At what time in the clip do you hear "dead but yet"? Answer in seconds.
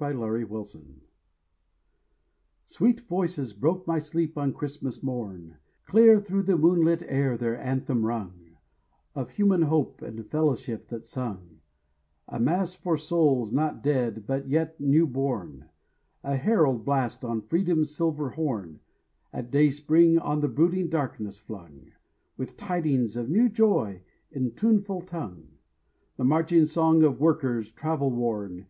13.82-14.80